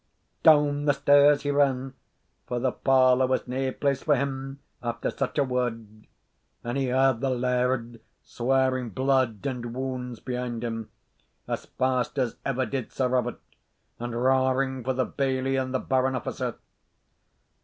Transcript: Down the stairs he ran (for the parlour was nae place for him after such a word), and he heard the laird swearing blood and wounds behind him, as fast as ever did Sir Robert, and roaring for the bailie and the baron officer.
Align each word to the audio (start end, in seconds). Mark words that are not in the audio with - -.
Down 0.41 0.85
the 0.85 0.93
stairs 0.93 1.43
he 1.43 1.51
ran 1.51 1.93
(for 2.47 2.57
the 2.57 2.71
parlour 2.71 3.27
was 3.27 3.47
nae 3.47 3.69
place 3.69 4.01
for 4.01 4.15
him 4.15 4.59
after 4.81 5.11
such 5.11 5.37
a 5.37 5.43
word), 5.43 6.07
and 6.63 6.75
he 6.75 6.87
heard 6.87 7.21
the 7.21 7.29
laird 7.29 8.01
swearing 8.23 8.89
blood 8.89 9.45
and 9.45 9.75
wounds 9.75 10.19
behind 10.19 10.63
him, 10.63 10.89
as 11.47 11.67
fast 11.67 12.17
as 12.17 12.35
ever 12.43 12.65
did 12.65 12.91
Sir 12.91 13.09
Robert, 13.09 13.39
and 13.99 14.15
roaring 14.19 14.83
for 14.83 14.93
the 14.93 15.05
bailie 15.05 15.55
and 15.57 15.71
the 15.71 15.77
baron 15.77 16.15
officer. 16.15 16.55